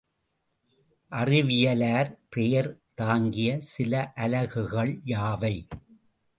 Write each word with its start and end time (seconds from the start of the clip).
அறிவியலார் 1.11 2.09
பெயர் 2.29 2.71
தாங்கிய 2.95 3.59
சில 3.67 3.93
அலகுகள் 4.15 4.93
யாவை? 5.05 5.55